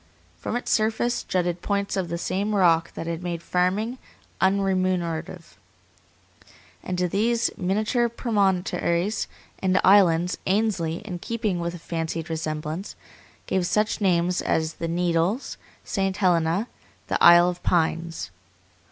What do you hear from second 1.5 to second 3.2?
points of the same rock that